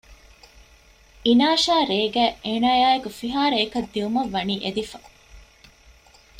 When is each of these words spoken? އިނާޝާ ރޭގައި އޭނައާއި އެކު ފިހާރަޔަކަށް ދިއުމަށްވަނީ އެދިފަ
އިނާޝާ 1.25 1.73
ރޭގައި 1.91 2.31
އޭނައާއި 2.43 2.91
އެކު 2.93 3.09
ފިހާރަޔަކަށް 3.19 3.89
ދިއުމަށްވަނީ 3.93 4.55
އެދިފަ 4.63 4.99